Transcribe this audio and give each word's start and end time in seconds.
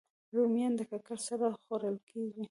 رومیان 0.35 0.73
د 0.77 0.81
ککرې 0.91 1.21
سره 1.27 1.45
خوړل 1.63 1.97
کېږي 2.09 2.39